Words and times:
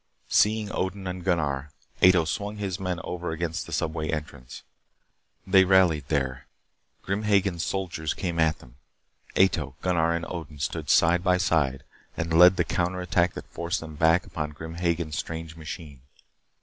Seeing 0.29 0.71
Odin 0.73 1.05
and 1.05 1.23
Gunnar, 1.23 1.69
Ato 2.01 2.25
swung 2.25 2.57
his 2.57 2.79
men 2.79 2.99
over 3.03 3.29
against 3.29 3.67
the 3.67 3.71
subway 3.71 4.09
entrance. 4.09 4.63
They 5.45 5.63
rallied 5.63 6.07
there. 6.07 6.47
Grim 7.03 7.21
Hagen's 7.21 7.63
soldiers 7.63 8.15
came 8.15 8.39
at 8.39 8.57
them. 8.57 8.77
Ato, 9.37 9.75
Gunnar, 9.83 10.13
and 10.13 10.25
Odin 10.27 10.57
stood 10.57 10.89
side 10.89 11.23
by 11.23 11.37
side 11.37 11.83
and 12.17 12.33
led 12.39 12.55
the 12.57 12.63
counter 12.63 12.99
attack 12.99 13.33
that 13.35 13.45
forced 13.53 13.79
them 13.79 13.93
back 13.95 14.25
upon 14.25 14.53
Grim 14.53 14.73
Hagen's 14.73 15.19
strange 15.19 15.55
machine. 15.55 16.01